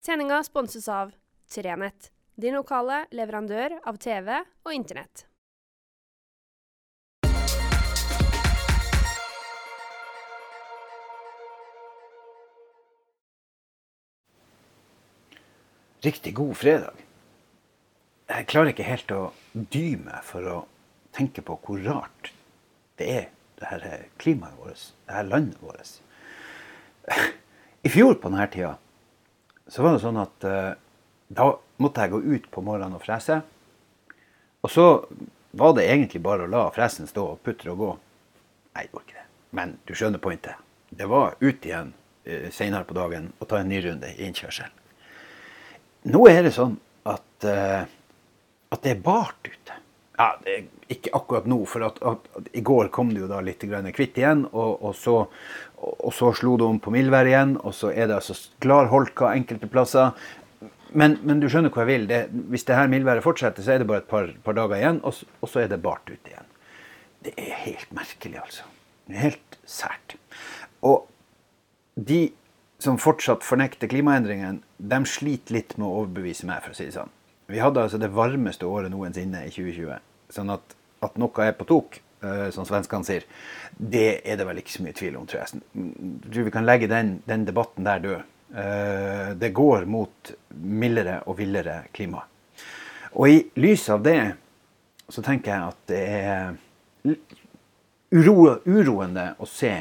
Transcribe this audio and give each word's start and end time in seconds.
Sendinga 0.00 0.44
sponses 0.44 0.88
av 0.88 1.12
Trenett, 1.54 2.12
din 2.34 2.54
lokale 2.56 3.02
leverandør 3.12 3.74
av 3.84 3.98
TV 4.00 4.30
og 4.64 4.72
Internett. 4.72 5.26
Riktig 16.00 16.32
god 16.40 16.56
fredag. 16.56 17.04
Jeg 18.32 18.48
klarer 18.48 18.72
ikke 18.72 18.88
helt 18.88 19.12
å 19.12 19.22
dy 19.52 19.86
meg 20.00 20.24
for 20.24 20.48
å 20.48 20.58
tenke 21.12 21.44
på 21.44 21.60
hvor 21.60 21.84
rart 21.84 22.32
det 22.96 23.14
er, 23.20 23.32
det 23.60 23.68
her 23.68 23.90
klimaet 24.16 24.56
vårt, 24.64 24.92
det 25.04 25.20
her 25.20 25.34
landet 25.36 25.60
vårt. 25.60 25.98
I 27.84 27.92
fjor 27.92 28.16
på 28.16 28.32
denne 28.32 28.48
tida 28.48 28.78
så 29.70 29.84
var 29.84 29.94
det 29.94 30.02
sånn 30.02 30.18
at 30.18 30.46
uh, 30.46 30.72
da 31.30 31.46
måtte 31.80 32.04
jeg 32.04 32.12
gå 32.12 32.20
ut 32.34 32.48
på 32.50 32.62
morgenen 32.66 32.98
og 32.98 33.04
frese. 33.04 33.38
Og 34.60 34.72
så 34.72 34.86
var 35.56 35.76
det 35.76 35.86
egentlig 35.86 36.22
bare 36.24 36.46
å 36.46 36.50
la 36.50 36.64
fresen 36.74 37.08
stå 37.10 37.26
og 37.34 37.40
putre 37.46 37.72
og 37.72 37.80
gå. 37.80 37.90
Nei, 38.76 38.84
det 38.86 38.96
var 38.96 39.06
ikke 39.06 39.20
det. 39.20 39.28
Men 39.56 39.76
du 39.86 39.94
skjønner 39.94 40.22
pointet. 40.22 40.66
Det 40.90 41.06
var 41.10 41.38
ut 41.38 41.70
igjen 41.70 41.94
uh, 41.94 42.48
senere 42.54 42.86
på 42.88 42.98
dagen 42.98 43.30
og 43.38 43.50
ta 43.50 43.62
en 43.62 43.70
ny 43.70 43.80
runde 43.86 44.10
i 44.10 44.26
innkjørselen. 44.26 44.76
Nå 46.10 46.24
er 46.30 46.42
det 46.46 46.54
sånn 46.56 46.78
at, 47.06 47.30
uh, 47.46 47.84
at 48.74 48.82
det 48.82 48.96
er 48.96 49.04
bart 49.04 49.46
ute. 49.46 49.78
Ja, 50.20 50.34
ikke 50.92 51.14
akkurat 51.16 51.46
nå, 51.48 51.62
for 51.70 51.86
at, 51.86 52.00
at, 52.04 52.26
at 52.36 52.48
i 52.52 52.60
går 52.66 52.90
kom 52.92 53.14
det 53.14 53.22
jo 53.22 53.28
da 53.30 53.38
litt 53.44 53.62
kvitt 53.62 54.18
igjen. 54.20 54.42
Og, 54.50 54.82
og, 54.82 54.92
så, 54.98 55.14
og, 55.80 56.12
så, 56.12 56.32
slo 56.36 56.56
det 56.60 56.66
om 56.66 56.78
på 56.82 56.92
mildvær 56.92 57.28
igjen, 57.28 57.56
og 57.64 57.74
så 57.76 57.92
er 57.92 58.10
det 58.10 58.18
altså 58.18 58.36
klar 58.62 58.90
holka 58.92 59.32
enkelte 59.32 59.68
plasser. 59.70 60.12
Men, 60.92 61.16
men, 61.22 61.40
du 61.40 61.48
skjønner 61.48 61.72
hvor 61.72 61.86
jeg 61.86 61.90
vil. 61.92 62.08
Det, 62.10 62.20
hvis 62.52 62.66
det 62.68 62.76
her 62.76 62.90
mildværet 62.92 63.24
fortsetter, 63.24 63.64
så 63.64 63.74
er 63.74 63.82
det 63.82 63.88
bare 63.88 64.02
et 64.04 64.10
par, 64.10 64.32
par 64.44 64.56
dager 64.58 64.76
igjen, 64.80 65.00
og, 65.06 65.22
og, 65.40 65.48
så 65.48 65.62
er 65.62 65.70
det 65.70 65.80
bart 65.84 66.10
ute 66.10 66.32
igjen. 66.32 66.50
Det 67.24 67.32
er 67.38 67.54
helt 67.64 67.94
merkelig, 67.96 68.40
altså. 68.42 68.66
Helt 69.10 69.56
sært. 69.68 70.16
Og 70.86 71.08
de 71.96 72.28
som 72.80 72.96
fortsatt 73.00 73.44
fornekter 73.44 73.90
klimaendringene, 73.92 74.62
de 74.78 75.00
sliter 75.08 75.58
litt 75.58 75.74
med 75.76 75.86
å 75.88 76.02
overbevise 76.02 76.48
meg, 76.48 76.62
for 76.64 76.72
å 76.72 76.78
si 76.78 76.88
det 76.88 76.96
sånn. 76.96 77.12
Vi 77.50 77.60
hadde 77.60 77.82
altså 77.82 77.98
det 78.00 78.12
varmeste 78.14 78.68
året 78.68 78.92
noensinne 78.92 79.42
i 79.44 79.50
2020. 79.52 79.98
Sånn 80.32 80.52
at, 80.54 80.76
at 81.04 81.18
noe 81.20 81.44
er 81.44 81.56
på 81.58 81.66
tok, 81.68 81.98
som 82.52 82.66
svenskene 82.68 83.06
sier, 83.06 83.24
det 83.76 84.20
er 84.28 84.36
det 84.36 84.44
vel 84.44 84.58
ikke 84.60 84.74
så 84.74 84.84
mye 84.84 84.96
tvil 84.96 85.14
om, 85.16 85.24
tror 85.28 85.40
jeg. 85.40 85.62
Jeg 85.72 86.32
tror 86.34 86.48
vi 86.48 86.52
kan 86.52 86.66
legge 86.68 86.90
den, 86.90 87.14
den 87.28 87.46
debatten 87.48 87.86
der 87.86 88.02
død. 88.04 88.28
Uh, 88.50 89.30
det 89.38 89.52
går 89.54 89.84
mot 89.86 90.32
mildere 90.58 91.20
og 91.30 91.38
villere 91.38 91.84
klima. 91.94 92.24
Og 93.14 93.30
i 93.30 93.36
lys 93.62 93.88
av 93.94 94.02
det 94.02 94.18
så 95.10 95.22
tenker 95.22 95.52
jeg 95.52 95.70
at 95.70 95.78
det 95.90 96.00
er 96.08 97.14
uro, 98.14 98.56
uroende 98.66 99.32
å 99.38 99.48
se 99.48 99.72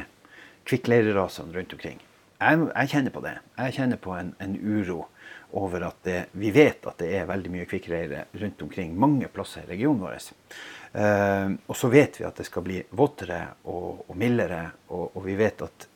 kvikkleirerasene 0.70 1.54
rundt 1.54 1.74
omkring. 1.76 2.00
Jeg, 2.40 2.62
jeg, 2.70 2.90
kjenner 2.94 3.14
på 3.14 3.24
det. 3.26 3.36
Jeg 3.58 3.76
kjenner 3.76 4.02
på 4.02 4.14
en, 4.16 4.32
en 4.42 4.56
uro 4.56 5.04
over 5.52 5.86
at 5.88 6.04
det, 6.06 6.18
vi 6.32 6.52
vet 6.54 6.86
at 6.88 7.00
det 7.02 7.10
er 7.18 7.30
veldig 7.30 7.52
mye 7.54 7.68
kvikkleire 7.70 8.26
rundt 8.42 8.62
omkring 8.66 8.96
mange 9.00 9.30
plasser 9.34 9.66
i 9.66 9.72
regionen 9.74 10.04
vår. 10.04 10.18
Eh, 10.94 11.54
og 11.66 11.78
så 11.78 11.90
vet 11.94 12.20
vi 12.20 12.28
at 12.28 12.42
det 12.42 12.48
skal 12.48 12.66
bli 12.66 12.82
våtere 12.98 13.40
og, 13.70 14.06
og 14.08 14.18
mildere, 14.18 14.64
og, 14.90 15.06
og, 15.14 15.22
vi 15.26 15.38
vet 15.40 15.64
at 15.66 15.88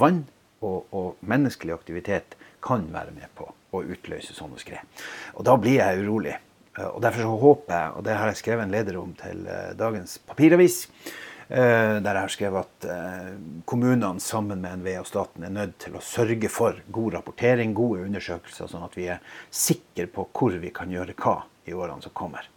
vann 0.00 0.22
og, 0.60 0.92
og, 0.92 1.18
menneskelig 1.20 1.74
aktivitet 1.74 2.36
kan 2.62 2.86
være 2.92 3.14
med 3.16 3.32
på 3.36 3.48
å 3.72 3.82
utløse 3.82 4.36
sånne 4.36 4.60
skred. 4.60 5.02
Og 5.36 5.44
da 5.48 5.56
blir 5.60 5.80
jeg 5.80 6.04
urolig. 6.04 6.36
Uh, 6.76 6.94
og 6.94 7.02
Derfor 7.04 7.24
så 7.24 7.40
håper 7.42 7.74
jeg, 7.74 7.92
og 7.96 8.04
det 8.06 8.16
har 8.16 8.30
jeg 8.30 8.40
skrevet 8.40 8.64
en 8.64 8.72
leder 8.72 8.98
om 9.00 9.10
til 9.18 9.42
uh, 9.48 9.72
dagens 9.76 10.18
papiravis, 10.28 10.84
Eh, 11.04 11.12
der 11.52 12.16
jeg 12.16 12.24
har 12.24 12.32
skrevet 12.32 12.64
at 12.64 12.86
eh, 12.88 13.32
kommunene 13.68 14.22
sammen 14.24 14.62
med 14.62 14.80
NVE 14.80 14.94
og 15.02 15.08
staten 15.10 15.44
er 15.44 15.52
nødt 15.52 15.74
til 15.84 15.98
å 15.98 16.04
sørge 16.04 16.48
for 16.48 16.78
god 16.94 17.18
rapportering, 17.18 17.74
gode 17.76 18.06
undersøkelser, 18.06 18.70
sånn 18.70 18.86
at 18.86 18.96
vi 18.96 19.10
er 19.12 19.20
sikre 19.52 20.06
på 20.08 20.24
hvor 20.32 20.56
vi 20.62 20.72
kan 20.72 20.92
gjøre 20.92 21.16
hva 21.18 21.42
i 21.68 21.74
årene 21.76 22.04
som 22.04 22.14
kommer. 22.16 22.48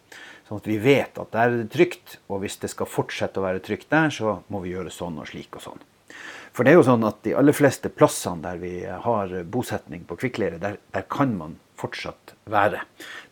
Sånn 0.48 0.62
at 0.62 0.70
vi 0.70 0.78
vet 0.80 1.18
at 1.18 1.34
der 1.34 1.50
er 1.50 1.58
det 1.58 1.68
trygt, 1.74 2.16
og 2.30 2.40
hvis 2.44 2.56
det 2.62 2.70
skal 2.72 2.88
fortsette 2.88 3.42
å 3.42 3.44
være 3.44 3.60
trygt 3.66 3.90
der, 3.92 4.08
så 4.14 4.38
må 4.48 4.62
vi 4.64 4.72
gjøre 4.72 4.94
sånn 4.94 5.18
og 5.20 5.28
slik 5.28 5.58
og 5.58 5.66
sånn. 5.66 5.84
For 6.56 6.64
det 6.64 6.72
er 6.72 6.78
jo 6.78 6.86
sånn 6.86 7.04
at 7.04 7.18
de 7.26 7.34
aller 7.36 7.56
fleste 7.56 7.90
plassene 7.92 8.40
der 8.46 8.60
vi 8.62 8.74
har 8.86 9.34
bosetning 9.52 10.06
på 10.08 10.16
kvikkleire, 10.22 10.62
der, 10.62 10.78
der 10.94 11.04
kan 11.12 11.34
man 11.36 11.58
fortsatt 11.76 12.34
være. 12.50 12.80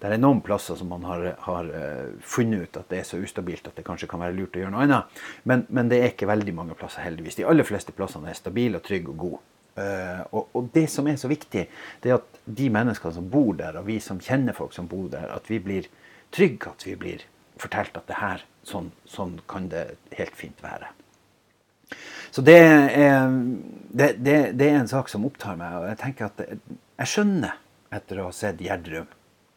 Det 0.01 0.11
er 0.11 0.21
noen 0.21 0.43
plasser 0.45 0.77
som 0.79 0.91
man 0.93 1.05
har, 1.09 1.27
har, 1.47 1.71
eh, 1.73 2.13
funnet 2.21 2.67
ut 2.67 2.79
at 2.81 2.91
det 2.91 3.01
er 3.01 3.09
så 3.09 3.21
ustabilt 3.23 3.67
at 3.69 3.77
det 3.79 3.87
kanskje 3.87 4.09
kan 4.11 4.21
være 4.21 4.37
lurt 4.37 4.57
å 4.57 4.63
gjøre 4.63 4.75
noe 4.75 4.85
annet. 4.87 5.25
Men, 5.45 5.67
men 5.69 5.91
det 5.91 6.01
er 6.01 6.13
ikke 6.13 6.31
veldig 6.31 6.55
mange 6.57 6.77
plasser, 6.79 7.05
heldigvis. 7.07 7.41
De 7.41 7.49
aller 7.49 7.67
fleste 7.67 7.95
plassene 7.97 8.31
er 8.31 8.39
stabile, 8.39 8.81
og 8.81 8.87
trygge 8.87 9.13
og 9.15 9.21
gode. 9.25 9.43
Uh, 9.75 10.21
og, 10.31 10.51
og, 10.55 10.69
det 10.71 10.85
som 10.93 11.09
er 11.11 11.17
så 11.19 11.27
viktig, 11.27 11.65
det 12.03 12.11
er 12.11 12.21
at 12.21 12.43
de 12.47 12.69
menneskene 12.71 13.17
som 13.17 13.31
bor 13.31 13.57
der, 13.59 13.81
og 13.81 13.89
vi 13.89 13.97
som 14.03 14.21
kjenner 14.23 14.55
folk 14.55 14.75
som 14.77 14.87
bor 14.87 15.09
der, 15.11 15.27
at 15.35 15.49
vi 15.51 15.59
blir 15.59 15.89
trygge, 16.35 16.71
at 16.71 16.87
vi 16.87 16.95
blir 16.99 17.25
fortalt 17.59 17.97
at 17.99 18.07
det 18.07 18.21
her, 18.21 18.45
sånn, 18.67 18.93
sånn 19.11 19.41
kan 19.51 19.67
det 19.73 19.97
helt 20.15 20.39
fint 20.39 20.63
være. 20.63 20.93
Så 22.35 22.43
det 22.43 22.57
er, 22.59 23.35
det, 23.91 24.09
det, 24.23 24.39
det 24.59 24.69
er, 24.69 24.79
en 24.81 24.91
sak 24.91 25.11
som 25.11 25.27
opptar 25.27 25.59
meg. 25.59 25.75
og 25.79 25.85
Jeg 25.93 26.01
tenker 26.01 26.31
at 26.31 26.41
jeg 26.45 27.11
skjønner 27.11 27.61
etter 27.95 28.21
å 28.21 28.29
ha 28.29 28.35
sett 28.35 28.63
Gjerdrum 28.63 29.09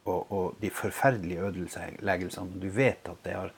og, 0.07 0.31
og, 0.31 0.47
de 0.61 0.71
forferdelige 0.71 1.49
ødeleggelsene. 1.49 2.61
Du 2.61 2.69
vet 2.73 3.09
at 3.09 3.21
det 3.25 3.35
har 3.35 3.53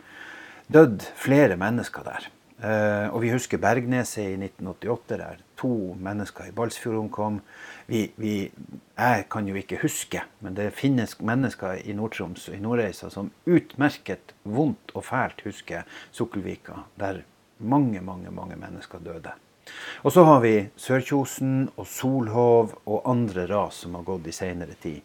dødd 0.70 1.06
flere 1.18 1.58
mennesker 1.60 2.06
der. 2.08 2.30
Uh, 2.60 3.08
og 3.16 3.22
vi 3.24 3.30
husker 3.32 3.62
Bergneset 3.62 4.34
i 4.34 4.36
1988, 4.36 5.20
der 5.22 5.44
to 5.60 5.70
mennesker 5.96 6.50
i 6.50 6.56
Balsfjord 6.56 6.98
omkom. 7.00 7.38
Vi, 7.88 8.10
vi, 8.20 8.34
jeg 9.00 9.28
kan 9.32 9.48
jo 9.48 9.56
ikke 9.56 9.80
huske, 9.80 10.26
men 10.44 10.58
det 10.58 10.74
finnes 10.76 11.16
mennesker 11.24 11.80
i 11.80 11.96
Nord-Troms 11.96 12.50
og 12.52 12.58
i 12.58 12.64
Nordreisa 12.64 13.08
som 13.14 13.32
utmerket 13.48 14.36
vondt 14.44 14.92
og 14.92 15.08
fælt 15.08 15.46
husker 15.48 15.88
Sukkelvika, 16.12 16.84
der 17.00 17.24
mange, 17.60 18.04
mange, 18.04 18.32
mange 18.32 18.60
mennesker 18.60 19.00
døde. 19.08 19.32
Og 20.06 20.14
så 20.16 20.24
har 20.28 20.40
vi 20.44 20.54
Sørkjosen 20.80 21.70
og 21.76 21.88
Solhov 21.90 22.74
og 22.86 23.04
andre 23.10 23.46
ras 23.50 23.84
som 23.84 23.98
har 23.98 24.08
gått 24.08 24.30
i 24.30 24.36
senere 24.36 24.78
tid. 24.82 25.02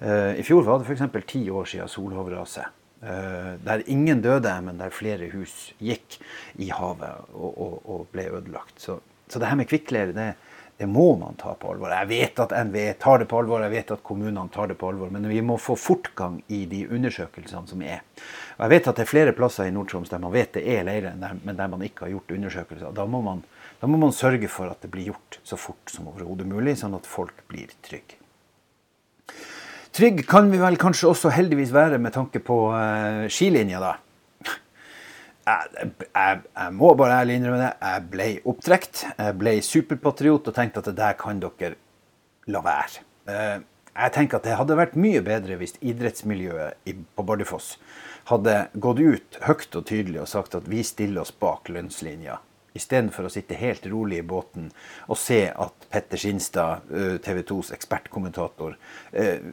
Uh, 0.00 0.38
I 0.38 0.44
fjor 0.46 0.64
var 0.66 0.80
det 0.80 0.88
f.eks. 0.88 1.04
ti 1.28 1.44
år 1.50 1.68
siden 1.68 1.90
Solhov-raset. 1.90 2.74
Uh, 2.98 3.54
der 3.62 3.84
ingen 3.86 4.22
døde, 4.22 4.52
men 4.64 4.80
der 4.80 4.94
flere 4.94 5.28
hus 5.34 5.72
gikk 5.78 6.18
i 6.58 6.70
havet 6.74 7.28
og, 7.34 7.50
og, 7.50 7.74
og 7.84 8.06
ble 8.14 8.28
ødelagt. 8.40 8.78
Så, 8.80 8.98
så, 9.28 9.38
det 9.38 9.50
her 9.50 9.58
med 9.58 9.70
kvikkleire, 9.70 10.14
det, 10.16 10.32
det, 10.78 10.86
må 10.86 11.10
man 11.18 11.36
ta 11.40 11.52
på 11.58 11.72
alvor. 11.72 11.90
Jeg 11.92 12.08
vet 12.10 12.40
at 12.44 12.54
NVE 12.68 12.94
tar 13.02 13.22
det 13.22 13.28
på 13.30 13.40
alvor, 13.42 13.62
jeg 13.66 13.74
vet 13.74 13.92
at 13.96 14.02
kommunene 14.06 14.48
tar 14.54 14.70
det 14.70 14.78
på 14.78 14.90
alvor. 14.92 15.10
Men 15.14 15.26
vi 15.28 15.42
må 15.42 15.58
få 15.58 15.76
fortgang 15.78 16.40
i 16.54 16.64
de 16.70 16.84
undersøkelsene 16.86 17.66
som 17.70 17.82
er. 17.82 18.04
Og 18.56 18.66
jeg 18.66 18.74
vet 18.76 18.90
at 18.90 18.98
det 18.98 19.06
er 19.06 19.12
flere 19.12 19.36
plasser 19.36 19.68
i 19.68 19.74
Nord-Troms 19.74 20.10
der 20.12 20.22
man 20.22 20.34
vet 20.34 20.54
det 20.56 20.64
er 20.70 20.86
leire, 20.86 21.14
men 21.18 21.58
der 21.58 21.70
man 21.70 21.84
ikke 21.86 22.06
har 22.06 22.14
gjort 22.14 22.34
undersøkelser. 22.38 22.94
Da 22.94 23.06
må 23.06 23.22
man 23.26 23.44
da 23.78 23.86
må 23.86 23.98
man 23.98 24.14
sørge 24.14 24.48
for 24.50 24.70
at 24.72 24.82
det 24.82 24.90
blir 24.90 25.12
gjort 25.12 25.38
så 25.46 25.58
fort 25.58 25.92
som 25.92 26.08
overhodet 26.10 26.48
mulig, 26.50 26.74
sånn 26.80 26.96
at 26.98 27.06
folk 27.06 27.44
blir 27.50 27.70
trygge. 27.86 28.18
Trygg 29.94 30.24
kan 30.28 30.50
vi 30.50 30.58
vel 30.60 30.76
kanskje 30.78 31.08
også 31.12 31.30
heldigvis 31.34 31.70
være 31.74 32.00
med 32.02 32.14
tanke 32.14 32.42
på 32.44 32.58
uh, 32.74 33.26
skilinja, 33.30 33.80
da. 33.82 33.94
Jeg, 35.48 36.72
må 36.76 36.92
bare 36.98 37.22
ærlig 37.22 37.38
innrømme 37.38 37.60
det. 37.62 37.72
Jeg 37.82 38.06
ble 38.12 38.28
opptrekt. 38.52 39.04
Jeg 39.16 39.36
ble 39.40 39.56
superpatriot 39.64 40.50
og 40.50 40.56
tenkte 40.56 40.82
at 40.82 40.90
det 40.90 40.98
der 41.00 41.18
kan 41.20 41.40
dere 41.42 41.74
la 42.48 42.62
være. 42.64 43.04
Uh, 43.28 43.58
jeg 43.98 44.14
tenker 44.14 44.38
at 44.38 44.46
det 44.46 44.58
hadde 44.58 44.76
vært 44.78 44.98
mye 45.00 45.22
bedre 45.26 45.58
hvis 45.60 45.74
idrettsmiljøet 45.82 46.92
på 47.18 47.24
Bardufoss 47.26 47.74
hadde 48.28 48.54
gått 48.78 49.00
ut 49.00 49.38
høyt 49.48 49.78
og 49.78 49.86
tydelig 49.88 50.20
og 50.22 50.30
sagt 50.30 50.54
at 50.54 50.68
vi 50.70 50.84
stiller 50.86 51.24
oss 51.24 51.32
bak 51.34 51.70
lønnslinja 51.72 52.38
Istedenfor 52.76 53.26
å 53.26 53.32
sitte 53.32 53.56
helt 53.58 53.86
rolig 53.88 54.20
i 54.20 54.26
båten 54.28 54.68
og 55.08 55.18
se 55.18 55.40
at 55.48 55.86
Petter 55.90 56.20
Skinstad, 56.20 56.90
TV 57.24 57.40
2s 57.48 57.72
ekspertkommentator, 57.74 58.76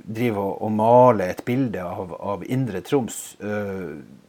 driver 0.03 0.59
og 0.65 0.73
maler 0.75 1.31
et 1.31 1.45
bilde 1.47 1.83
av, 1.83 2.11
av 2.19 2.43
Indre 2.51 2.83
Troms 2.85 3.21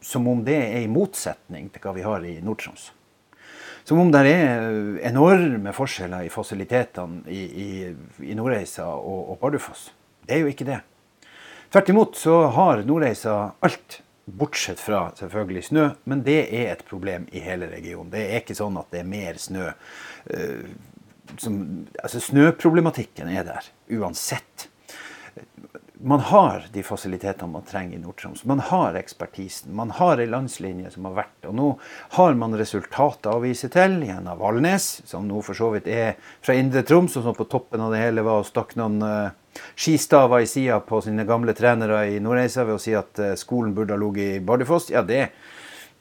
som 0.01 0.27
om 0.31 0.43
det 0.47 0.57
er 0.57 0.85
i 0.85 0.91
motsetning 0.91 1.69
til 1.73 1.83
hva 1.83 1.93
vi 1.97 2.05
har 2.05 2.25
i 2.25 2.37
Nord-Troms. 2.43 2.91
Som 3.87 4.01
om 4.03 4.09
det 4.11 4.23
er 4.27 4.65
enorme 5.07 5.71
forskjeller 5.75 6.25
i 6.27 6.31
fasilitetene 6.31 7.21
i, 7.31 7.43
i, 7.47 7.69
i 8.27 8.35
Nordreisa 8.35 8.87
og, 8.97 9.31
og 9.31 9.39
Bardufoss. 9.43 9.89
Det 10.27 10.35
er 10.35 10.43
jo 10.43 10.51
ikke 10.51 10.67
det. 10.67 10.81
Tvert 11.71 11.91
imot 11.93 12.19
så 12.19 12.41
har 12.55 12.83
Nordreisa 12.87 13.37
alt 13.63 14.01
Bortsett 14.27 14.79
fra 14.83 15.05
selvfølgelig 15.15 15.63
snø, 15.69 15.87
men 16.03 16.21
det 16.27 16.41
er 16.51 16.73
et 16.73 16.83
problem 16.87 17.29
i 17.31 17.39
hele 17.39 17.69
regionen. 17.71 18.11
Det 18.11 18.25
er 18.25 18.41
ikke 18.41 18.57
sånn 18.57 18.75
at 18.79 18.91
det 18.91 18.99
er 18.99 19.07
mer 19.07 19.39
snø. 19.39 19.69
Uh, 20.27 20.67
som, 21.39 21.61
altså 22.03 22.19
Snøproblematikken 22.23 23.31
er 23.31 23.47
der 23.47 23.69
uansett. 23.99 24.67
man 25.99 26.19
har 26.19 26.67
de 26.73 26.83
fasilitetene 26.83 27.51
man 27.51 27.65
trenger 27.65 27.97
i 27.97 28.01
Nord-Troms. 28.01 28.43
Man 28.45 28.59
har 28.59 28.93
ekspertisen. 28.99 29.73
Man 29.75 29.89
har 29.97 30.19
ei 30.21 30.27
landslinje 30.29 30.91
som 30.93 31.07
har 31.09 31.15
vært. 31.23 31.47
Og 31.49 31.55
nå 31.57 31.69
har 32.19 32.37
man 32.37 32.53
resultatet 32.59 33.31
å 33.31 33.41
vise 33.41 33.69
til 33.73 33.97
gjennom 34.05 34.37
Valnes, 34.37 35.01
som 35.09 35.27
nå 35.27 35.41
for 35.41 35.57
så 35.57 35.71
vidt 35.73 35.89
er 35.89 36.13
fra 36.45 36.53
Indre 36.53 36.83
Troms, 36.85 37.17
og 37.17 37.25
som 37.25 37.37
på 37.37 37.49
toppen 37.49 37.81
av 37.81 37.95
det 37.95 38.03
hele 38.03 38.25
var 38.27 38.43
og 38.43 38.49
stakk 38.49 38.75
noen 38.77 39.01
uh, 39.01 39.33
skistaver 39.75 40.45
i 40.45 40.49
sida 40.49 40.79
på 40.83 41.01
sine 41.05 41.25
gamle 41.27 41.55
trenere 41.57 42.05
i 42.13 42.21
Nordreisa 42.23 42.65
ved 42.67 42.77
å 42.77 42.81
si 42.81 42.95
at 42.97 43.21
uh, 43.23 43.33
skolen 43.39 43.75
burde 43.77 43.95
ha 43.95 44.01
ligget 44.01 44.37
i 44.37 44.45
Bardufoss. 44.45 44.91
Ja, 44.93 45.05
det 45.07 45.29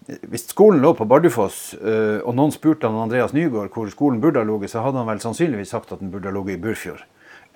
hvis 0.07 0.45
skolen 0.53 0.79
lå 0.85 0.93
på 0.95 1.03
Bardufoss, 1.11 1.75
uh, 1.81 2.23
og 2.23 2.37
noen 2.39 2.55
spurte 2.55 2.87
han 2.87 3.01
Andreas 3.09 3.35
Nygaard 3.35 3.73
hvor 3.75 3.91
skolen 3.91 4.23
burde 4.23 4.39
ha 4.43 4.47
ligget, 4.47 4.71
så 4.75 4.85
hadde 4.85 5.03
han 5.03 5.11
vel 5.11 5.23
sannsynligvis 5.25 5.75
sagt 5.75 5.91
at 5.93 6.03
den 6.03 6.13
burde 6.15 6.31
ha 6.31 6.37
ligget 6.37 6.61
i 6.61 6.63
Burfjord 6.63 7.03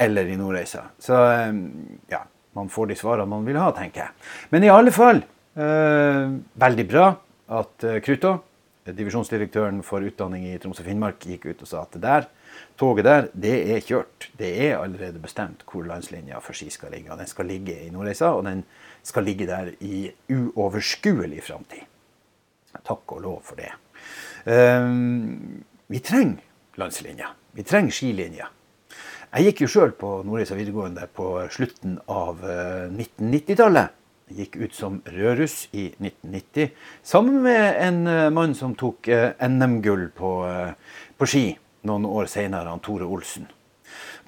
eller 0.00 0.26
i 0.26 0.37
Nordreisa. 0.41 0.87
Så 0.99 1.14
ja, 2.11 2.23
man 2.56 2.70
får 2.73 2.91
de 2.91 2.97
svarene 2.99 3.29
man 3.31 3.44
vil 3.47 3.58
ha, 3.61 3.70
tenker 3.76 4.06
jeg. 4.06 4.14
Men 4.55 4.64
i 4.64 4.73
alle 4.73 4.93
fall, 4.94 5.23
eh, 5.61 6.23
veldig 6.64 6.87
bra 6.91 7.11
at 7.61 7.87
eh, 7.87 8.00
Krutå, 8.05 8.37
divisjonsdirektøren 8.88 9.82
for 9.87 10.05
utdanning 10.06 10.47
i 10.49 10.59
Troms 10.61 10.81
og 10.81 10.87
Finnmark, 10.88 11.25
gikk 11.27 11.50
ut 11.50 11.65
og 11.65 11.69
sa 11.69 11.82
at 11.85 11.97
det 11.97 12.03
der, 12.05 12.29
toget 12.81 13.06
der, 13.06 13.29
det 13.32 13.55
er 13.75 13.85
kjørt. 13.85 14.31
Det 14.38 14.50
er 14.67 14.79
allerede 14.79 15.21
bestemt 15.23 15.65
hvor 15.69 15.85
landslinja 15.87 16.41
for 16.44 16.56
ski 16.56 16.71
skal 16.73 16.94
ligge. 16.94 17.17
Den 17.17 17.31
skal 17.31 17.50
ligge 17.50 17.77
i 17.85 17.91
Nordreisa, 17.93 18.32
og 18.37 18.47
den 18.49 18.65
skal 19.06 19.27
ligge 19.29 19.49
der 19.50 19.73
i 19.81 20.09
uoverskuelig 20.32 21.44
framtid. 21.47 21.85
Takk 22.87 23.12
og 23.17 23.23
lov 23.27 23.43
for 23.44 23.61
det. 23.61 23.73
Um, 24.47 25.62
vi 25.91 26.00
trenger 26.00 26.41
landslinja. 26.81 27.35
Vi 27.53 27.67
trenger 27.67 27.94
skilinja. 27.94 28.49
Jeg 29.31 29.50
gikk 29.50 29.65
jo 29.65 29.71
sjøl 29.71 29.93
på 29.94 30.21
Nordreisa 30.26 30.56
videregående 30.59 31.06
på 31.15 31.33
slutten 31.55 31.99
av 32.11 32.41
1990-tallet. 32.43 34.00
Eh, 34.31 34.37
gikk 34.38 34.56
ut 34.56 34.75
som 34.75 35.03
rødruss 35.05 35.69
i 35.73 35.91
1990 35.99 36.71
sammen 37.03 37.43
med 37.43 37.77
en 37.79 38.06
eh, 38.06 38.31
mann 38.31 38.55
som 38.55 38.75
tok 38.75 39.09
eh, 39.09 39.32
NM-gull 39.49 40.09
på, 40.17 40.31
på, 41.17 41.27
ski 41.27 41.44
noen 41.82 42.06
år 42.06 42.27
senere, 42.27 42.69
han 42.69 42.81
Tore 42.81 43.05
Olsen. 43.09 43.47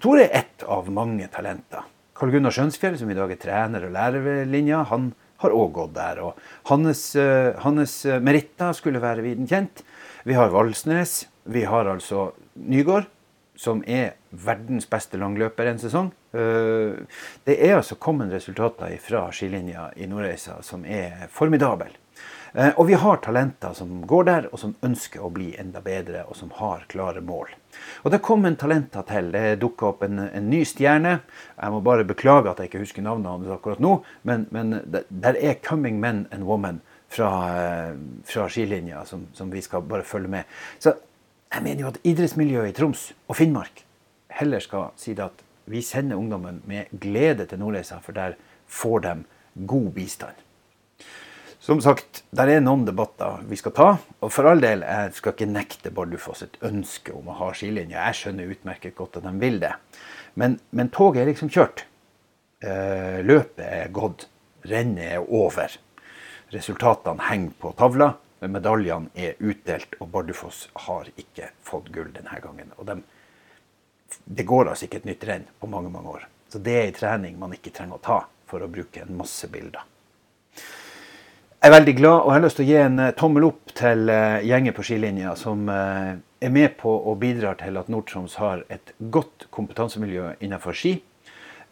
Tore 0.02 0.26
er 0.26 0.42
ett 0.42 0.62
av 0.64 0.88
mange 0.90 1.28
talenter. 1.32 1.84
Karl 2.16 2.32
Gunnar 2.32 2.54
Skjønsfjell, 2.54 2.96
som 2.98 3.10
i 3.10 3.16
dag 3.16 3.30
er 3.30 3.40
trener 3.40 3.86
og 3.86 3.92
lærer 3.94 4.24
ved 4.24 4.50
linja, 4.50 4.82
han 4.88 5.12
har 5.42 5.54
òg 5.54 5.72
gått 5.74 5.94
der. 5.94 6.20
og 6.22 6.38
Hans, 6.70 7.16
hans 7.64 7.94
meritter 8.22 8.72
skulle 8.78 9.02
være 9.02 9.24
viden 9.24 9.48
kjent. 9.50 9.82
Vi 10.24 10.36
har 10.38 10.52
Valsnes. 10.54 11.26
Vi 11.50 11.64
har 11.66 11.88
altså 11.90 12.30
Nygård, 12.54 13.08
som 13.56 13.82
er 13.86 14.14
verdens 14.30 14.88
beste 14.90 15.18
langløper 15.20 15.68
en 15.70 15.80
sesong. 15.82 16.12
Eh, 16.32 17.02
det 17.44 17.58
er 17.58 17.76
altså 17.76 17.98
kommet 18.00 18.32
resultater 18.32 18.94
fra 19.02 19.26
skilinja 19.32 19.90
i 19.96 20.08
Nordreisa 20.10 20.60
som 20.64 20.86
er 20.88 21.26
formidable. 21.30 21.90
Eh, 22.54 22.72
og 22.76 22.86
vi 22.86 22.96
har 23.00 23.20
talenter 23.24 23.72
som 23.76 24.02
går 24.06 24.24
der, 24.28 24.48
og 24.52 24.60
som 24.60 24.74
ønsker 24.84 25.24
å 25.24 25.30
bli 25.32 25.52
enda 25.60 25.80
bedre, 25.84 26.26
og 26.28 26.36
som 26.36 26.52
har 26.58 26.84
klare 26.92 27.22
mål. 27.24 27.52
Og 28.04 28.12
det 28.12 28.20
kom 28.24 28.44
en 28.44 28.58
talenter 28.60 29.06
til. 29.08 29.30
Det 29.32 29.60
dukka 29.60 29.92
opp 29.92 30.02
en, 30.04 30.20
en, 30.26 30.50
ny 30.50 30.60
stjerne. 30.68 31.18
Jeg 31.56 31.72
må 31.72 31.80
bare 31.84 32.08
beklage 32.08 32.52
at 32.52 32.60
jeg 32.60 32.68
ikke 32.68 32.82
husker 32.84 33.04
navnet 33.06 33.32
hans 33.32 33.54
akkurat 33.54 33.80
nå, 33.80 33.98
men, 34.28 34.48
men 34.50 34.80
der 34.84 35.38
er 35.40 35.54
'coming 35.54 36.00
men 36.00 36.26
and 36.30 36.44
women' 36.44 36.82
fra, 37.08 37.30
eh, 37.56 37.96
fra 38.24 38.48
skilinja 38.48 39.04
som, 39.04 39.26
som 39.32 39.50
vi 39.50 39.62
skal 39.62 39.82
bare 39.82 40.02
følge 40.02 40.28
med. 40.28 40.44
Så 40.78 40.94
jeg 41.52 41.62
mener 41.64 41.84
jo 41.84 41.90
at 41.92 42.00
idrettsmiljøet 42.08 42.72
i 42.72 42.76
Troms 42.76 43.08
og 43.28 43.36
Finnmark 43.36 43.84
heller 44.38 44.62
skal 44.64 44.92
si 45.00 45.12
det 45.16 45.26
at 45.26 45.42
vi 45.70 45.82
sender 45.84 46.18
ungdommen 46.18 46.62
med 46.66 46.90
glede 47.00 47.46
til 47.46 47.60
Nordreisa, 47.60 48.00
for 48.02 48.16
der 48.16 48.34
får 48.66 49.04
de 49.04 49.12
god 49.68 49.90
bistand. 49.94 50.38
Som 51.62 51.78
sagt, 51.80 52.24
der 52.34 52.50
er 52.50 52.62
noen 52.64 52.82
debatter 52.88 53.44
vi 53.46 53.54
skal 53.60 53.74
ta. 53.76 53.88
Og 54.18 54.32
for 54.34 54.48
all 54.50 54.62
del, 54.64 54.82
jeg 54.82 55.12
skal 55.14 55.36
ikke 55.36 55.46
nekte 55.46 55.92
Bardufoss 55.94 56.42
et 56.42 56.56
ønske 56.66 57.14
om 57.14 57.28
å 57.30 57.36
ha 57.38 57.52
skilinje. 57.54 57.94
Jeg 57.94 58.18
skjønner 58.18 58.50
utmerket 58.50 58.96
godt 58.98 59.20
at 59.20 59.28
de 59.28 59.32
vil 59.38 59.60
det. 59.62 59.70
Men, 60.34 60.56
men 60.74 60.90
toget 60.90 61.22
er 61.22 61.30
liksom 61.30 61.52
kjørt. 61.54 61.84
Eh, 62.66 63.20
løpet 63.22 63.62
er 63.62 63.94
gått. 63.94 64.26
Rennet 64.66 65.20
er 65.20 65.22
over. 65.22 65.78
Resultatene 66.50 67.28
henger 67.28 67.54
på 67.62 67.72
tavla. 67.78 68.10
Men 68.42 68.56
medaljene 68.56 69.12
er 69.14 69.38
utdelt, 69.38 69.94
og 70.02 70.08
Bardufoss 70.10 70.64
har 70.88 71.06
ikke 71.14 71.52
fått 71.62 71.92
gull 71.94 72.08
denne 72.10 72.40
gangen. 72.42 72.72
Og 72.74 72.88
de, 72.88 72.96
det 74.24 74.46
går 74.48 74.72
altså 74.72 74.88
ikke 74.88 74.98
et 75.04 75.06
nytt 75.12 75.26
renn 75.28 75.44
på 75.62 75.70
mange 75.70 75.92
mange 75.94 76.10
år. 76.10 76.24
Så 76.50 76.58
det 76.58 76.74
er 76.74 76.88
en 76.88 76.96
trening 76.96 77.36
man 77.38 77.54
ikke 77.54 77.70
trenger 77.70 78.00
å 78.00 78.02
ta 78.02 78.16
for 78.50 78.64
å 78.64 78.70
bruke 78.70 79.04
en 79.04 79.14
masse 79.16 79.46
bilder. 79.52 79.86
Jeg 81.62 81.70
er 81.70 81.76
veldig 81.76 81.94
glad 82.00 82.16
og 82.16 82.26
jeg 82.26 82.34
har 82.34 82.42
lyst 82.42 82.58
til 82.58 82.64
å 82.64 82.70
gi 82.72 82.78
en 82.82 82.98
eh, 82.98 83.12
tommel 83.14 83.44
opp 83.46 83.72
til 83.78 84.10
uh, 84.10 84.42
gjengen 84.42 84.74
på 84.74 84.82
skilinja 84.82 85.36
som 85.38 85.62
uh, 85.70 86.18
er 86.42 86.50
med 86.50 86.74
på 86.80 86.90
og 86.90 87.20
bidrar 87.22 87.60
til 87.60 87.78
at 87.78 87.92
Nord-Troms 87.94 88.34
har 88.42 88.64
et 88.74 88.90
godt 89.14 89.46
kompetansemiljø 89.54 90.32
innenfor 90.42 90.74
ski. 90.74 90.96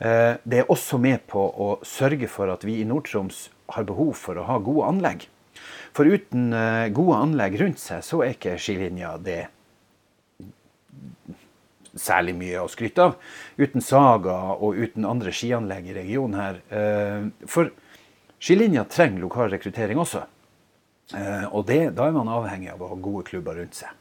Det 0.00 0.56
er 0.62 0.70
også 0.72 0.96
med 0.96 1.26
på 1.28 1.42
å 1.44 1.66
sørge 1.84 2.24
for 2.32 2.48
at 2.48 2.62
vi 2.64 2.78
i 2.80 2.86
Nord-Troms 2.88 3.42
har 3.74 3.84
behov 3.84 4.14
for 4.16 4.38
å 4.40 4.46
ha 4.46 4.56
gode 4.64 4.86
anlegg. 4.88 5.26
For 5.96 6.06
uten 6.06 6.52
eh, 6.54 6.90
gode 6.94 7.18
anlegg 7.18 7.58
rundt 7.60 7.82
seg, 7.82 8.04
så 8.06 8.22
er 8.24 8.36
ikke 8.36 8.58
skilinja 8.60 9.16
det 9.22 9.42
særlig 11.98 12.36
mye 12.38 12.62
å 12.62 12.70
skryte 12.70 13.08
av. 13.08 13.16
Uten 13.58 13.82
Saga 13.84 14.36
og 14.54 14.78
uten 14.78 15.06
andre 15.08 15.32
skianlegg 15.34 15.90
i 15.90 15.96
regionen 15.96 16.38
her. 16.38 16.60
Eh, 16.70 17.46
for 17.50 17.72
skilinja 18.40 18.86
trenger 18.90 19.24
lokal 19.24 19.50
rekruttering 19.52 20.00
også. 20.00 20.24
Eh, 21.16 21.46
og 21.50 21.66
det, 21.66 21.82
da 21.98 22.06
er 22.06 22.14
man 22.14 22.30
avhengig 22.30 22.70
av 22.72 22.82
å 22.84 22.92
ha 22.92 22.98
gode 23.02 23.26
klubber 23.30 23.58
rundt 23.58 23.78
seg. 23.78 23.94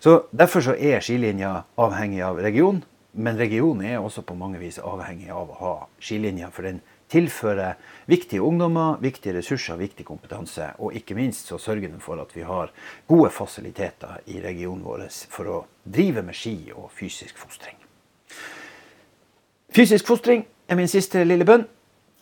Så 0.00 0.22
Derfor 0.36 0.64
så 0.64 0.76
er 0.76 1.04
skilinja 1.04 1.64
avhengig 1.80 2.22
av 2.24 2.40
regionen, 2.40 2.84
men 3.16 3.38
regionen 3.40 3.84
er 3.88 4.00
også 4.00 4.24
på 4.28 4.36
mange 4.36 4.60
vis 4.60 4.78
avhengig 4.78 5.30
av 5.32 5.50
å 5.52 5.60
ha 5.60 5.74
skilinja. 6.00 6.50
For 6.52 6.68
den 6.68 6.82
tilfører 7.12 7.76
viktige 8.10 8.42
ungdommer, 8.42 8.98
viktige 9.02 9.36
ressurser, 9.38 9.78
viktig 9.80 10.06
kompetanse. 10.06 10.72
Og 10.82 10.96
ikke 10.98 11.16
minst 11.18 11.50
så 11.50 11.58
sørger 11.58 11.88
den 11.90 12.02
for 12.02 12.20
at 12.22 12.34
vi 12.36 12.44
har 12.46 12.72
gode 13.08 13.30
fasiliteter 13.34 14.20
i 14.26 14.40
regionen 14.42 14.84
vår 14.86 15.06
for 15.30 15.52
å 15.52 15.62
drive 15.84 16.24
med 16.26 16.36
ski 16.36 16.72
og 16.74 16.90
fysisk 16.96 17.38
fostring. 17.38 17.78
Fysisk 19.76 20.06
fostring 20.08 20.46
er 20.68 20.78
min 20.78 20.90
siste 20.90 21.22
lille 21.26 21.46
bønn. 21.46 21.66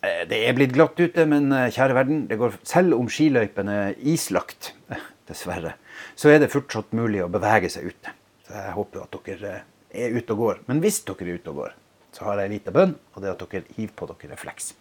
Eh, 0.05 0.25
det 0.29 0.41
er 0.45 0.57
blitt 0.57 0.73
glatt 0.75 0.99
ute, 0.99 1.25
men 1.29 1.51
eh, 1.53 1.71
kjære 1.73 1.97
verden, 1.97 2.25
det 2.29 2.37
går 2.41 2.57
selv 2.67 2.97
om 2.97 3.07
skiløypene 3.11 3.77
er 3.89 4.01
islagt, 4.13 4.73
eh, 4.91 5.05
dessverre, 5.29 5.75
så 6.19 6.33
er 6.33 6.43
det 6.43 6.51
fortsatt 6.53 6.93
mulig 6.97 7.23
å 7.23 7.31
bevege 7.31 7.71
seg 7.71 7.89
ute. 7.93 8.13
Så 8.45 8.57
jeg 8.59 8.75
håper 8.75 9.05
at 9.05 9.17
dere 9.25 9.55
er 9.95 10.17
ute 10.17 10.35
og 10.35 10.43
går. 10.43 10.61
Men 10.67 10.81
hvis 10.83 11.01
dere 11.07 11.25
er 11.25 11.39
ute 11.39 11.53
og 11.53 11.61
går, 11.63 11.73
så 12.15 12.25
har 12.29 12.39
jeg 12.39 12.49
en 12.49 12.55
liten 12.55 12.75
bønn, 12.75 12.95
og 13.13 13.21
det 13.21 13.29
er 13.29 13.35
at 13.35 13.45
dere 13.51 13.75
hiver 13.75 13.93
på 13.99 14.07
dere 14.09 14.31
refleks. 14.31 14.73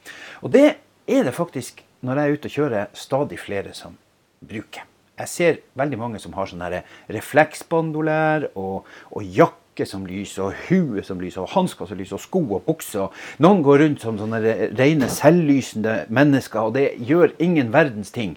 Og 0.43 0.53
det 0.55 0.67
er 1.11 1.27
det 1.27 1.35
faktisk, 1.35 1.83
når 2.05 2.21
jeg 2.21 2.25
er 2.25 2.39
ute 2.39 2.51
og 2.51 2.59
kjører, 2.59 2.91
stadig 2.97 3.39
flere 3.43 3.75
som 3.77 3.97
bruker. 4.45 4.87
Jeg 5.15 5.31
ser 5.31 5.59
veldig 5.79 5.99
mange 5.99 6.19
som 6.23 6.35
har 6.35 6.49
sånne 6.51 6.83
refleksbandolær 7.15 8.49
og, 8.59 8.87
og 9.15 9.23
jakke 9.37 9.87
som 9.87 10.07
lyser, 10.07 10.49
og 10.49 10.67
hue 10.69 11.03
som 11.07 11.23
lyser, 11.23 11.43
og 11.43 11.53
hansker 11.55 11.91
som 11.91 11.99
lyser, 11.99 12.19
og 12.19 12.23
sko 12.23 12.43
og 12.57 12.65
bukser. 12.67 13.27
Noen 13.43 13.63
går 13.67 13.83
rundt 13.85 14.03
som 14.03 14.19
sånne 14.19 14.41
rene 14.75 15.11
selvlysende 15.11 16.05
mennesker, 16.15 16.71
og 16.71 16.79
det 16.79 16.89
gjør 17.07 17.35
ingen 17.43 17.71
verdens 17.75 18.15
ting. 18.15 18.37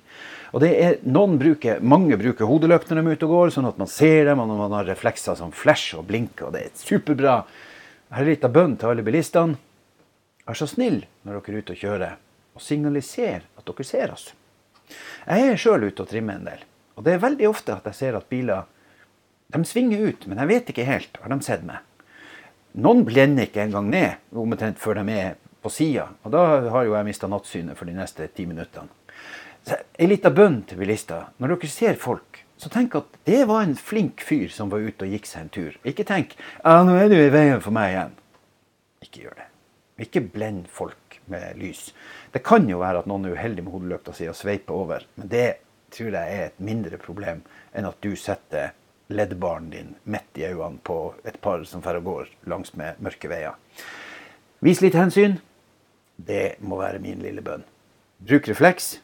Og 0.56 0.62
det 0.63 0.70
er, 0.80 1.00
noen 1.04 1.36
bruker, 1.42 1.82
Mange 1.84 2.18
bruker 2.18 2.48
hodeløp 2.48 2.86
når 2.88 3.01
de 3.01 3.04
er 3.04 3.18
ute 3.18 3.27
og 3.27 3.34
går, 3.36 3.56
sånn 3.58 3.70
at 3.70 3.82
man 3.82 3.89
ser 3.92 4.30
dem, 4.30 4.42
og 4.42 4.54
man 4.54 4.77
har 4.77 4.88
reflekser 4.88 5.38
som 5.38 5.51
flasher 5.54 6.01
og 6.01 6.08
blinker. 6.10 6.48
og 6.48 6.56
Det 6.56 6.68
er 6.68 6.77
superbra. 6.77 7.42
Jeg 8.08 8.16
er 8.16 8.24
en 8.24 8.30
liten 8.30 8.54
bønn 8.56 8.76
til 8.80 8.88
alle 8.88 9.04
bilistene. 9.04 9.58
Vær 10.48 10.56
så 10.56 10.68
snill 10.72 11.02
når 11.28 11.42
dere 11.42 11.52
er 11.52 11.60
ute 11.60 11.74
og 11.74 11.82
kjører, 11.82 12.14
og 12.56 12.64
signaliser 12.64 13.42
at 13.44 13.68
dere 13.68 13.86
ser 13.88 14.14
oss. 14.14 14.30
Jeg 15.28 15.50
er 15.52 15.60
sjøl 15.60 15.90
ute 15.90 16.06
og 16.06 16.08
trimmer 16.08 16.40
en 16.40 16.48
del. 16.48 16.62
Og 16.96 17.04
det 17.04 17.18
er 17.18 17.26
veldig 17.26 17.50
ofte 17.50 17.76
at 17.76 17.90
jeg 17.92 17.98
ser 17.98 18.16
at 18.16 18.30
biler 18.32 18.64
de 19.52 19.62
svinger 19.68 20.08
ut, 20.08 20.24
men 20.28 20.40
jeg 20.40 20.52
vet 20.54 20.72
ikke 20.72 20.88
helt. 20.88 21.20
Har 21.20 21.32
de 21.32 21.40
sett 21.44 21.68
meg? 21.68 21.84
Noen 22.80 23.04
blender 23.08 23.48
ikke 23.48 23.66
engang 23.66 23.92
ned 23.92 24.36
omtrent 24.36 24.80
før 24.80 25.02
de 25.02 25.20
er 25.20 25.36
på 25.64 25.72
sida. 25.72 26.08
Og 26.24 26.32
da 26.32 26.44
har 26.72 26.88
jo 26.88 26.96
jeg 26.96 27.08
mista 27.08 27.28
nattsynet 27.28 27.76
for 27.80 27.92
de 27.92 27.96
neste 27.96 28.28
ti 28.32 28.48
minuttene. 28.48 28.88
Så 29.68 29.82
Ei 30.00 30.08
lita 30.08 30.32
bønn 30.32 30.62
til 30.68 30.80
bilister. 30.80 31.28
Når 31.44 31.58
dere 31.58 31.72
ser 31.72 32.00
folk, 32.00 32.44
så 32.58 32.72
tenk 32.74 32.96
at 32.98 33.18
det 33.30 33.44
var 33.50 33.64
en 33.64 33.76
flink 33.78 34.24
fyr 34.26 34.50
som 34.54 34.72
var 34.74 34.82
ute 34.82 35.06
og 35.06 35.14
gikk 35.14 35.30
seg 35.30 35.44
en 35.44 35.54
tur. 35.54 35.76
Ikke 35.88 36.06
tenk 36.08 36.34
ja, 36.38 36.82
nå 36.86 36.96
er 36.98 37.12
du 37.12 37.18
i 37.20 37.30
veien 37.34 37.62
for 37.62 37.76
meg 37.76 37.94
igjen. 37.94 38.18
Ikke 39.06 39.22
gjør 39.28 39.38
det. 39.38 39.48
Ikke 40.08 40.24
blend 40.34 40.66
folk 40.74 41.20
med 41.30 41.58
lys. 41.62 41.92
Det 42.34 42.44
kan 42.46 42.68
jo 42.70 42.82
være 42.82 43.04
at 43.04 43.10
noen 43.10 43.28
er 43.28 43.38
uheldig 43.38 43.66
med 43.66 43.76
hodelykta 43.76 44.16
si 44.16 44.28
og 44.30 44.38
sveiper 44.38 44.74
over, 44.74 45.06
men 45.20 45.30
det 45.32 45.48
tror 45.94 46.12
jeg 46.14 46.38
er 46.38 46.50
et 46.50 46.60
mindre 46.62 47.00
problem 47.02 47.44
enn 47.78 47.88
at 47.88 48.02
du 48.04 48.16
setter 48.20 48.74
leddbaren 49.08 49.70
din 49.72 49.94
midt 50.04 50.40
i 50.40 50.48
øynene 50.50 50.82
på 50.84 51.16
et 51.26 51.40
par 51.42 51.64
som 51.66 51.84
fer 51.86 52.00
og 52.02 52.10
går 52.10 52.34
langs 52.52 52.74
med 52.76 53.00
mørke 53.04 53.30
veier. 53.32 53.56
Vis 54.66 54.82
litt 54.82 54.98
hensyn. 54.98 55.38
Det 56.18 56.58
må 56.66 56.80
være 56.82 57.00
min 57.00 57.22
lille 57.22 57.44
bønn. 57.46 57.62
Bruk 58.26 58.50
refleks, 58.50 58.96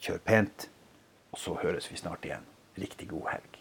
kjør 0.00 0.22
pent, 0.24 0.70
og 1.34 1.38
så 1.38 1.58
høres 1.60 1.90
vi 1.92 2.00
snart 2.00 2.24
igjen. 2.24 2.53
Riktig 2.78 3.08
god 3.08 3.28
helg. 3.30 3.53